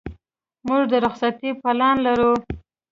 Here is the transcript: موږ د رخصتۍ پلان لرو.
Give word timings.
موږ 0.67 0.81
د 0.91 0.93
رخصتۍ 1.05 1.49
پلان 1.61 1.95
لرو. 2.05 2.33